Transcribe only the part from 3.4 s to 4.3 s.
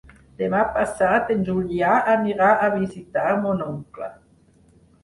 mon oncle.